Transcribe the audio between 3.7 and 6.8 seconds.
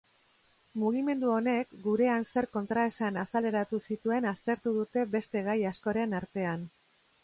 zituen aztertu dute beste gai askoren artean.